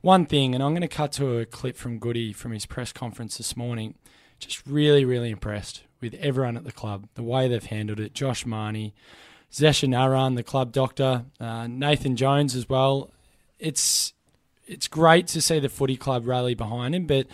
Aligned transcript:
one 0.00 0.26
thing, 0.26 0.54
and 0.54 0.62
I'm 0.62 0.72
going 0.72 0.82
to 0.82 0.88
cut 0.88 1.12
to 1.12 1.38
a 1.38 1.46
clip 1.46 1.76
from 1.76 1.98
Goody 1.98 2.32
from 2.32 2.52
his 2.52 2.66
press 2.66 2.92
conference 2.92 3.38
this 3.38 3.56
morning. 3.56 3.94
Just 4.38 4.64
really, 4.66 5.04
really 5.04 5.30
impressed 5.30 5.82
with 6.00 6.14
everyone 6.14 6.56
at 6.56 6.64
the 6.64 6.72
club, 6.72 7.08
the 7.14 7.22
way 7.22 7.48
they've 7.48 7.64
handled 7.64 7.98
it. 7.98 8.14
Josh 8.14 8.46
Mahoney, 8.46 8.94
Zeeshan 9.52 9.94
Arain, 9.94 10.36
the 10.36 10.42
club 10.44 10.72
doctor, 10.72 11.24
uh, 11.40 11.66
Nathan 11.66 12.14
Jones 12.16 12.54
as 12.54 12.68
well. 12.68 13.10
It's 13.58 14.12
it's 14.66 14.86
great 14.86 15.26
to 15.28 15.40
see 15.40 15.58
the 15.58 15.68
footy 15.68 15.96
club 15.96 16.26
rally 16.26 16.54
behind 16.54 16.94
him, 16.94 17.06
but 17.06 17.26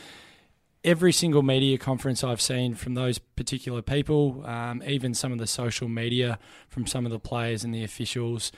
every 0.85 1.13
single 1.13 1.43
media 1.43 1.79
conference 1.79 2.23
I've 2.23 2.41
seen 2.41 2.75
from 2.75 2.95
those 2.95 3.19
particular 3.19 3.83
people, 3.83 4.45
um, 4.47 4.83
even 4.87 5.15
some 5.15 5.33
of 5.33 5.39
the 5.39 5.47
social 5.47 5.89
media 5.89 6.39
from 6.69 6.87
some 6.87 7.05
of 7.07 7.13
the 7.13 7.19
players 7.19 7.65
and 7.65 7.75
the 7.75 7.83
officials, 7.83 8.53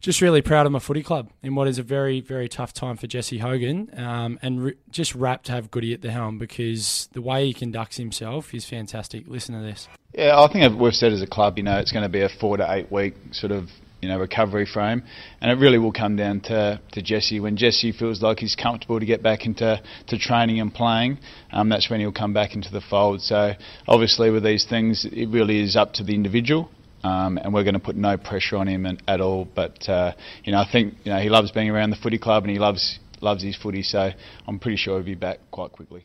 just 0.00 0.20
really 0.20 0.42
proud 0.42 0.66
of 0.66 0.72
my 0.72 0.78
footy 0.78 1.02
club 1.02 1.30
in 1.42 1.54
what 1.54 1.68
is 1.68 1.78
a 1.78 1.82
very, 1.82 2.20
very 2.20 2.48
tough 2.48 2.72
time 2.72 2.96
for 2.96 3.06
Jesse 3.06 3.38
Hogan. 3.38 3.90
Um, 3.96 4.38
and 4.42 4.64
re- 4.64 4.76
just 4.90 5.14
rapt 5.14 5.46
to 5.46 5.52
have 5.52 5.70
Goody 5.70 5.92
at 5.92 6.00
the 6.00 6.10
helm 6.10 6.38
because 6.38 7.08
the 7.12 7.22
way 7.22 7.46
he 7.46 7.54
conducts 7.54 7.96
himself 7.96 8.54
is 8.54 8.64
fantastic. 8.68 9.24
Listen 9.26 9.54
to 9.54 9.60
this. 9.60 9.88
Yeah, 10.14 10.40
I 10.40 10.50
think 10.52 10.80
we've 10.80 10.94
said 10.94 11.12
as 11.12 11.22
a 11.22 11.26
club, 11.26 11.58
you 11.58 11.62
know, 11.62 11.78
it's 11.78 11.92
going 11.92 12.02
to 12.02 12.08
be 12.08 12.22
a 12.22 12.28
four 12.40 12.56
to 12.56 12.66
eight 12.72 12.90
week 12.90 13.14
sort 13.32 13.52
of 13.52 13.68
you 14.00 14.08
know 14.08 14.18
recovery 14.18 14.66
frame, 14.66 15.02
and 15.40 15.50
it 15.50 15.62
really 15.62 15.78
will 15.78 15.92
come 15.92 16.16
down 16.16 16.40
to, 16.40 16.80
to 16.92 17.02
Jesse. 17.02 17.38
When 17.38 17.56
Jesse 17.56 17.92
feels 17.92 18.22
like 18.22 18.38
he's 18.38 18.56
comfortable 18.56 18.98
to 18.98 19.06
get 19.06 19.22
back 19.22 19.46
into 19.46 19.80
to 20.08 20.18
training 20.18 20.60
and 20.60 20.72
playing, 20.72 21.18
um, 21.52 21.68
that's 21.68 21.90
when 21.90 22.00
he'll 22.00 22.12
come 22.12 22.32
back 22.32 22.54
into 22.54 22.70
the 22.70 22.80
fold. 22.80 23.20
So 23.22 23.52
obviously 23.86 24.30
with 24.30 24.42
these 24.42 24.64
things, 24.64 25.06
it 25.10 25.26
really 25.26 25.62
is 25.62 25.76
up 25.76 25.92
to 25.94 26.04
the 26.04 26.14
individual. 26.14 26.70
Um, 27.02 27.38
and 27.38 27.54
we're 27.54 27.64
going 27.64 27.74
to 27.74 27.80
put 27.80 27.96
no 27.96 28.16
pressure 28.16 28.56
on 28.56 28.66
him 28.66 28.86
at 29.08 29.20
all. 29.20 29.46
But 29.46 29.88
uh, 29.88 30.12
you 30.44 30.52
know, 30.52 30.58
I 30.58 30.70
think 30.70 30.94
you 31.04 31.12
know 31.12 31.20
he 31.20 31.28
loves 31.28 31.50
being 31.50 31.70
around 31.70 31.90
the 31.90 31.96
footy 31.96 32.18
club 32.18 32.44
and 32.44 32.50
he 32.52 32.58
loves 32.58 32.98
loves 33.20 33.42
his 33.42 33.56
footy. 33.56 33.82
So 33.82 34.10
I'm 34.46 34.58
pretty 34.58 34.76
sure 34.76 34.96
he'll 34.96 35.04
be 35.04 35.14
back 35.14 35.38
quite 35.50 35.72
quickly. 35.72 36.04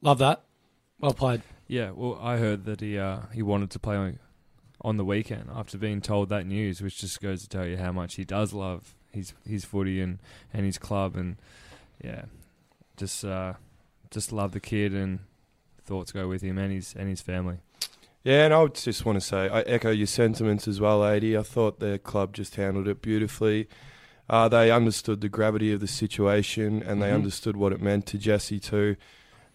Love 0.00 0.18
that. 0.18 0.42
Well 1.00 1.14
played. 1.14 1.42
Yeah, 1.66 1.92
well, 1.92 2.18
I 2.20 2.36
heard 2.36 2.64
that 2.66 2.80
he 2.80 2.98
uh, 2.98 3.20
he 3.32 3.42
wanted 3.42 3.70
to 3.70 3.78
play 3.78 3.96
on, 3.96 4.18
on 4.80 4.96
the 4.96 5.04
weekend 5.04 5.48
after 5.54 5.78
being 5.78 6.00
told 6.00 6.28
that 6.28 6.46
news, 6.46 6.80
which 6.80 6.98
just 6.98 7.20
goes 7.20 7.42
to 7.42 7.48
tell 7.48 7.66
you 7.66 7.76
how 7.76 7.92
much 7.92 8.16
he 8.16 8.24
does 8.24 8.52
love 8.52 8.94
his 9.12 9.32
his 9.46 9.64
footy 9.64 10.00
and, 10.00 10.18
and 10.52 10.64
his 10.64 10.78
club, 10.78 11.16
and 11.16 11.36
yeah, 12.02 12.24
just 12.96 13.24
uh, 13.24 13.54
just 14.10 14.32
love 14.32 14.52
the 14.52 14.60
kid 14.60 14.92
and 14.92 15.20
thoughts 15.84 16.12
go 16.12 16.28
with 16.28 16.42
him 16.42 16.58
and 16.58 16.72
his 16.72 16.94
and 16.96 17.08
his 17.08 17.20
family. 17.20 17.58
Yeah, 18.24 18.44
and 18.44 18.54
I 18.54 18.62
would 18.62 18.74
just 18.74 19.04
want 19.04 19.16
to 19.16 19.20
say 19.20 19.48
I 19.48 19.60
echo 19.62 19.90
your 19.90 20.06
sentiments 20.06 20.68
as 20.68 20.80
well, 20.80 21.02
Adi. 21.02 21.36
I 21.36 21.42
thought 21.42 21.80
their 21.80 21.98
club 21.98 22.32
just 22.34 22.54
handled 22.54 22.86
it 22.86 23.02
beautifully. 23.02 23.68
Uh, 24.30 24.48
they 24.48 24.70
understood 24.70 25.20
the 25.20 25.28
gravity 25.28 25.72
of 25.72 25.80
the 25.80 25.88
situation 25.88 26.82
and 26.84 27.02
they 27.02 27.08
Mhm. 27.10 27.14
understood 27.14 27.56
what 27.56 27.72
it 27.72 27.82
meant 27.82 28.06
to 28.06 28.18
Jesse 28.18 28.60
too. 28.60 28.96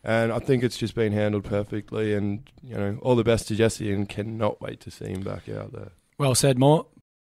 And 0.03 0.31
I 0.31 0.39
think 0.39 0.63
it's 0.63 0.77
just 0.77 0.95
been 0.95 1.13
handled 1.13 1.45
perfectly. 1.45 2.13
And 2.13 2.41
you 2.61 2.75
know, 2.75 2.99
all 3.01 3.15
the 3.15 3.23
best 3.23 3.47
to 3.47 3.55
Jesse, 3.55 3.91
and 3.91 4.07
cannot 4.07 4.61
wait 4.61 4.81
to 4.81 4.91
see 4.91 5.05
him 5.05 5.21
back 5.21 5.47
out 5.49 5.71
there. 5.71 5.91
Well 6.17 6.35
said, 6.35 6.59
Mort. 6.59 6.87